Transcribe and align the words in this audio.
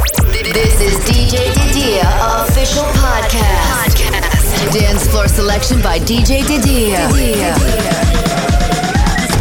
This 0.00 0.80
is 0.80 0.96
DJ 1.04 1.52
Didia 1.52 2.08
official 2.40 2.84
podcast. 2.96 3.92
podcast. 3.92 4.72
Dance 4.72 5.06
floor 5.08 5.28
selection 5.28 5.82
by 5.82 5.98
DJ 5.98 6.40
Didia. 6.40 7.04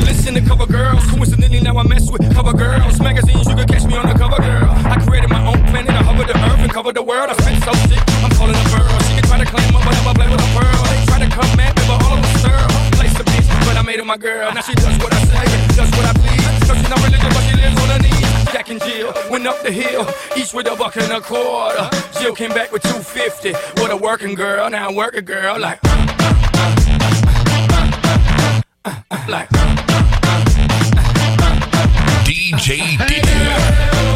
Listen 0.03 0.33
to 0.35 0.41
cover 0.41 0.65
girls. 0.65 0.99
Coincidentally, 1.11 1.61
now 1.61 1.77
I 1.77 1.83
mess 1.83 2.11
with 2.11 2.27
cover 2.35 2.51
girls. 2.51 2.99
Magazines, 2.99 3.47
you 3.47 3.55
can 3.55 3.67
catch 3.67 3.85
me 3.85 3.95
on 3.95 4.07
the 4.11 4.19
cover 4.19 4.35
girl. 4.43 4.67
I 4.83 4.99
created 5.07 5.29
my 5.29 5.39
own 5.47 5.63
planet. 5.71 5.91
I 5.91 6.03
hover 6.03 6.25
the 6.27 6.35
earth 6.35 6.60
and 6.60 6.71
cover 6.71 6.91
the 6.91 7.04
world. 7.04 7.30
I 7.30 7.34
spent 7.39 7.64
so 7.64 7.71
sick. 7.88 8.04
I'm 8.20 8.32
calling 8.36 8.55
a 8.60 8.66
girl. 8.76 9.00
She 9.07 9.16
can 9.16 9.23
try 9.32 9.38
to 9.39 9.46
claim 9.48 9.71
up, 9.76 9.86
but 9.88 9.96
never 9.96 10.12
play 10.12 10.28
with 10.28 10.44
a 10.44 10.50
pearl. 10.60 10.84
They 10.91 11.05
try 11.07 11.20
to 11.23 11.30
come 11.32 11.60
at 11.60 11.71
me, 11.71 11.84
but 11.88 12.04
all 12.04 12.20
of 12.20 12.20
them 12.20 12.36
stir. 12.44 12.60
Place 13.00 13.16
the 13.16 13.23
bitch, 13.23 13.48
but 13.64 13.78
I 13.80 13.82
made 13.82 14.00
her 14.00 14.05
my 14.05 14.18
girl. 14.18 14.52
Now 14.52 14.60
she 14.62 14.76
does 14.76 14.91
what 15.00 15.14
I 15.16 15.23
say, 15.23 15.48
does 15.80 15.89
what 15.96 16.04
I 16.04 16.12
please. 16.20 16.68
So 16.68 16.76
she's 16.76 16.89
not 16.91 17.00
religious, 17.00 17.32
but 17.32 17.44
she 17.48 17.55
lives 17.55 17.80
on 17.80 17.88
her 17.96 18.00
knees. 18.04 18.18
And 18.70 18.79
Jill 18.81 19.11
went 19.31 19.47
up 19.47 19.59
the 19.63 19.71
hill, 19.71 20.07
each 20.38 20.54
with 20.54 20.67
a 20.67 20.75
buck 20.75 20.95
and 20.95 21.11
a 21.11 21.20
quarter. 21.20 21.89
Jill 22.20 22.35
came 22.35 22.52
back 22.52 22.71
with 22.71 22.84
250. 22.84 23.53
What 23.81 23.89
a 23.89 23.98
working 23.98 24.35
girl, 24.35 24.70
now 24.70 24.88
I'm 24.88 24.95
working 24.95 25.25
girl 25.25 25.59
like. 25.59 25.84
like. 29.27 29.49
DJ 32.25 32.77
Didia. 32.97 34.09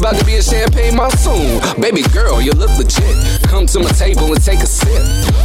About 0.00 0.18
to 0.18 0.24
be 0.24 0.36
a 0.36 0.42
champagne 0.42 0.96
monsoon. 0.96 1.60
Baby 1.80 2.02
girl, 2.14 2.40
you 2.40 2.52
look 2.52 2.70
legit. 2.78 3.42
Come 3.42 3.66
to 3.66 3.80
my 3.80 3.90
table 3.90 4.32
and 4.32 4.42
take 4.42 4.60
a 4.60 4.66
sip. 4.66 5.02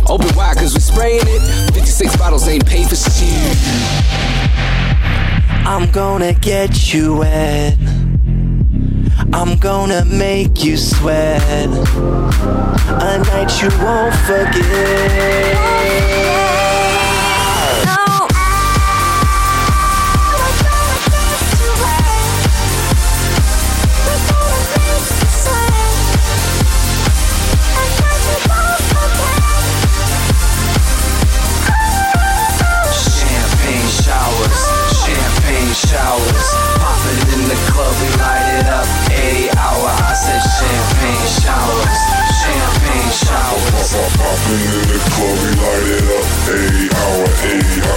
Open 0.10 0.34
wide, 0.36 0.58
cause 0.58 0.74
we 0.74 0.80
spraying 0.80 1.24
it. 1.26 1.74
56 1.74 2.16
bottles 2.16 2.48
ain't 2.48 2.66
paid 2.66 2.88
for 2.88 2.96
shit. 2.96 3.58
I'm 5.68 5.92
gonna 5.92 6.34
get 6.34 6.94
you 6.94 7.18
wet. 7.18 7.78
I'm 9.34 9.58
gonna 9.58 10.06
make 10.06 10.64
you 10.64 10.78
sweat. 10.78 11.42
A 11.42 13.18
night 13.20 13.62
you 13.62 13.70
won't 13.84 14.16
forget. 14.26 16.25
before 45.16 45.34
we 45.34 45.52
light 45.64 45.88
it 45.88 46.04
up. 46.12 46.26
A 46.48 46.96
hour, 46.96 47.24
a 47.24 47.88
hour. 47.88 47.95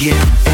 Again. 0.00 0.47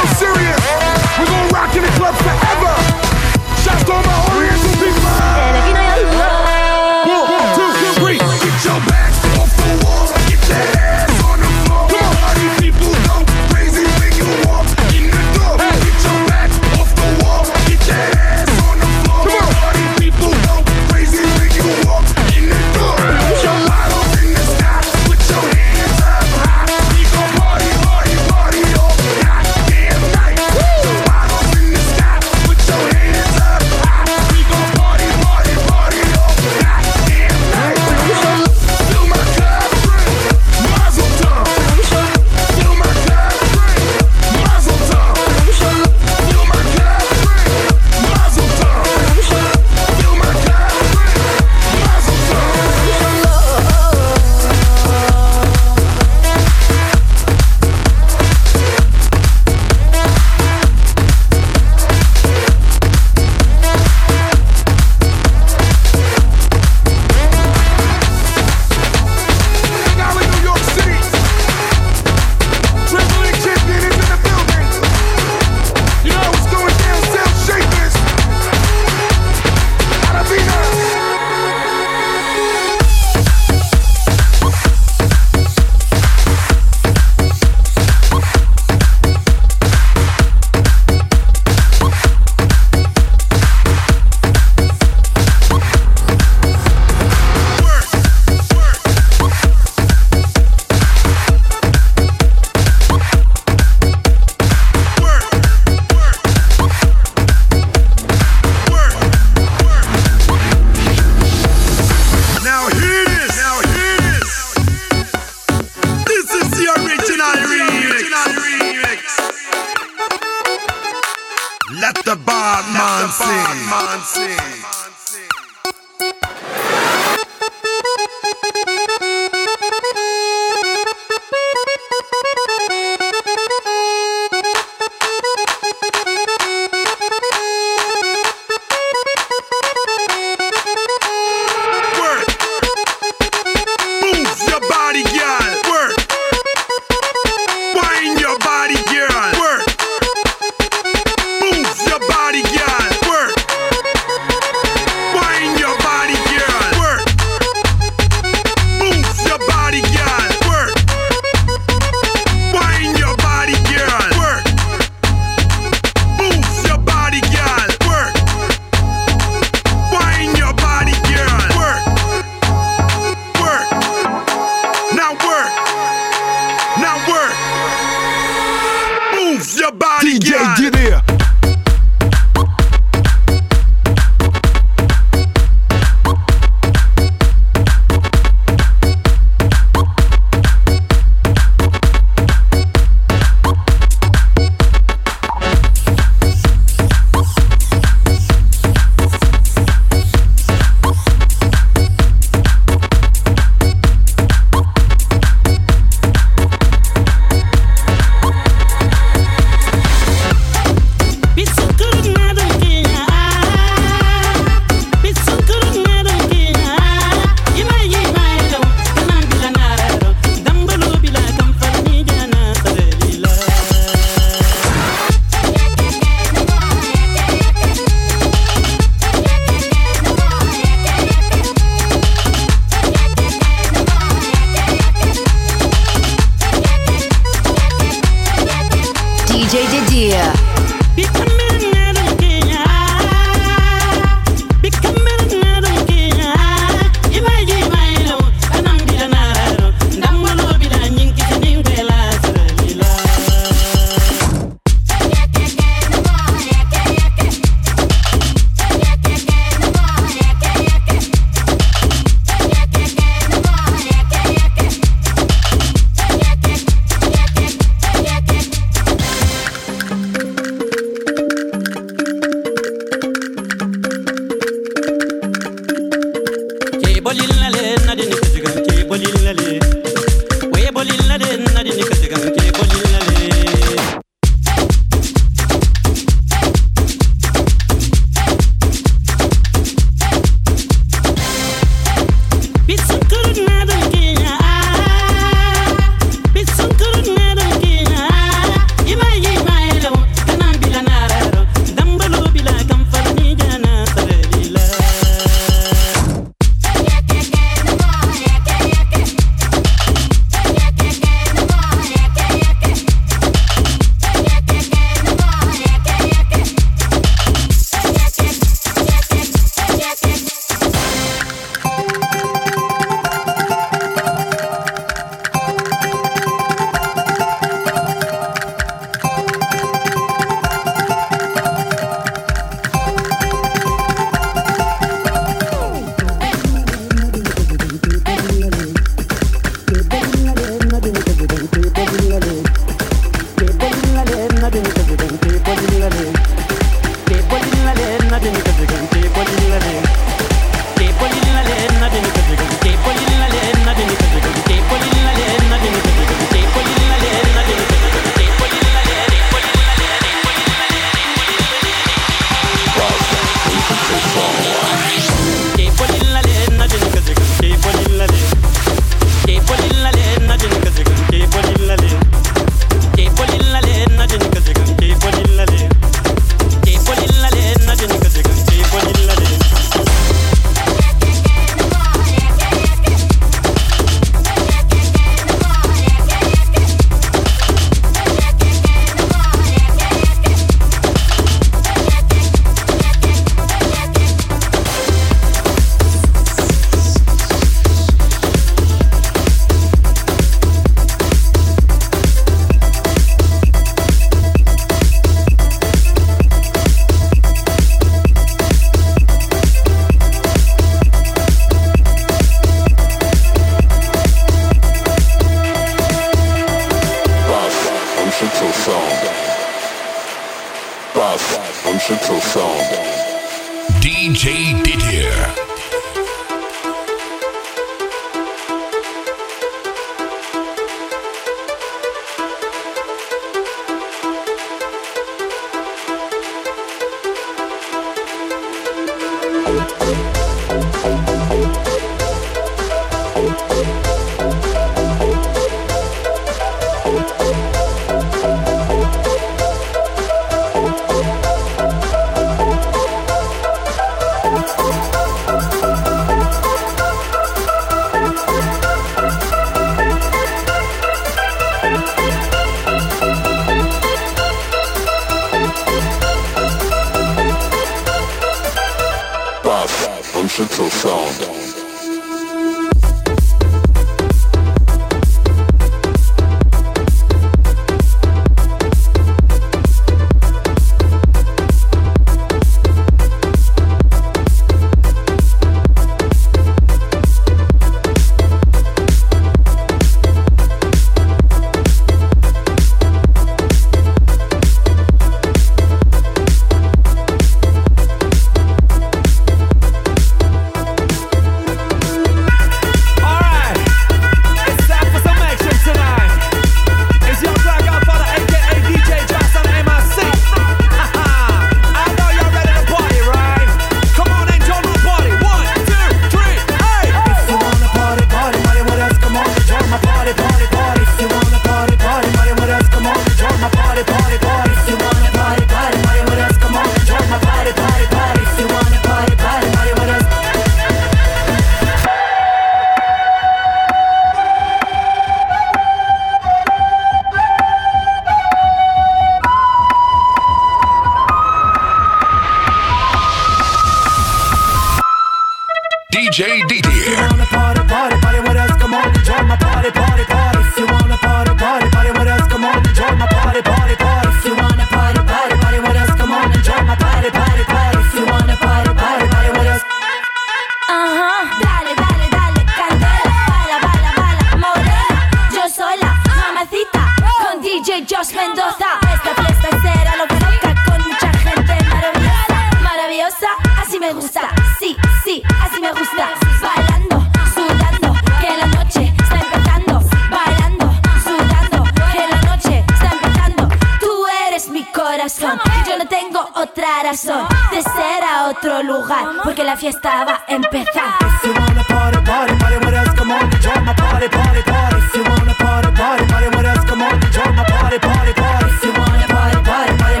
Corazón. 586.48 587.26
Desea 587.50 588.16
a 588.16 588.28
otro 588.28 588.62
lugar, 588.62 589.04
porque 589.22 589.44
la 589.44 589.56
fiesta 589.56 590.04
va 590.04 590.24
a 590.26 590.32
empezar. 590.32 590.96
If 591.00 591.24
you 591.24 591.34
wanna 591.34 591.62
party, 591.64 591.98
party, 592.04 592.34
party 592.36 592.56
with 592.56 592.74
us, 592.74 592.94
come 592.96 593.12
on, 593.12 593.30
join 593.40 593.64
my 593.64 593.74
party, 593.74 594.08
party, 594.08 594.42
party. 594.42 594.76
If 594.76 594.94
you 594.94 595.04
wanna 595.04 595.34
party, 595.34 595.68
party, 595.76 596.04
party 596.06 596.28
with 596.36 596.46
us, 596.46 596.64
come 596.64 596.82
on, 596.82 597.00
join 597.10 597.34
party, 597.34 597.44
party, 597.78 598.12
party. 598.14 598.46
If 598.46 598.64
you 598.64 598.72
wanna 598.72 599.06
party, 599.06 599.42
party, 599.44 599.76
party 599.76 600.00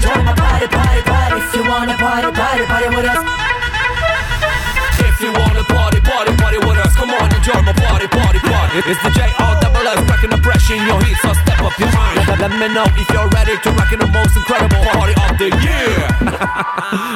join 0.00 0.24
my 0.24 0.34
party, 0.34 0.66
party, 0.70 0.76
party. 0.76 1.38
If 1.38 1.54
you 1.54 1.68
wanna 1.68 1.96
party, 5.64 6.00
party, 6.00 6.36
party 6.36 6.58
with 6.58 6.78
us. 6.78 6.94
Come 6.96 7.10
on 7.10 7.32
and 7.32 7.44
join 7.44 7.64
my 7.64 7.72
party, 7.72 8.06
party, 8.08 8.38
party. 8.38 8.78
It's 8.90 9.02
the 9.02 9.10
J 9.10 9.32
O 9.38 9.58
double 9.60 9.86
S 9.86 10.04
cracking 10.06 10.30
the 10.30 10.38
pressure 10.38 10.74
in 10.74 10.86
your 10.86 11.00
heat, 11.02 11.16
so 11.20 11.32
step 11.34 11.60
up 11.60 11.78
your 11.78 11.92
mind. 11.92 12.19
Let, 12.40 12.56
me 12.56 12.72
know 12.72 12.88
if 12.96 13.04
you're 13.12 13.28
ready 13.36 13.52
to 13.52 13.70
rock 13.76 13.92
in 13.92 14.00
the 14.00 14.08
most 14.08 14.32
incredible 14.32 14.80
party 14.80 15.12
of 15.12 15.36
the 15.36 15.52
year. 15.60 16.08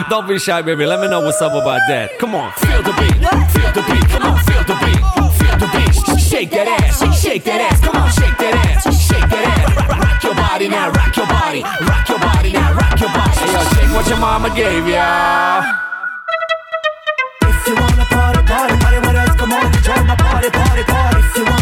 Don't 0.13 0.29
be 0.29 0.39
shy, 0.39 0.61
baby. 0.61 0.85
Let 0.85 1.01
me 1.01 1.09
know 1.09 1.21
what's 1.21 1.41
up 1.41 1.57
about 1.57 1.81
that. 1.89 2.19
Come 2.21 2.35
on, 2.35 2.53
feel 2.61 2.85
the 2.85 2.93
beat, 3.01 3.17
feel 3.57 3.73
the 3.73 3.81
beat. 3.89 4.05
Come 4.13 4.29
on, 4.29 4.37
feel 4.45 4.61
the 4.69 4.77
beat, 4.85 5.01
feel 5.41 5.57
the 5.57 5.69
beat. 5.73 6.21
Shake 6.21 6.51
that 6.53 6.69
ass, 6.69 7.01
shake 7.17 7.45
that 7.45 7.73
ass. 7.73 7.81
Come 7.81 7.97
on, 7.97 8.13
shake 8.13 8.37
that 8.37 8.53
ass, 8.69 8.85
shake 8.85 9.25
that 9.33 9.45
ass. 9.49 9.73
Rock, 9.73 9.97
rock 9.97 10.21
your 10.29 10.35
body 10.37 10.69
now, 10.69 10.93
rock 10.93 11.17
your 11.17 11.27
body, 11.27 11.63
rock 11.65 12.05
your 12.05 12.21
body 12.21 12.53
now, 12.53 12.77
rock 12.77 13.01
your 13.01 13.09
body. 13.09 13.33
Hey, 13.33 13.49
yo, 13.49 13.61
shake 13.73 13.93
what 13.97 14.05
your 14.05 14.21
mama 14.21 14.53
gave 14.53 14.85
ya. 14.85 15.09
If 17.49 17.65
you 17.65 17.75
wanna 17.81 18.05
party, 18.13 18.45
party, 18.45 18.77
party 18.77 18.99
with 19.01 19.17
us, 19.17 19.33
come 19.41 19.57
on, 19.57 19.73
join 19.81 20.05
my 20.05 20.17
party, 20.21 20.53
party, 20.53 20.85
party. 20.85 21.21
If 21.25 21.37
you 21.41 21.54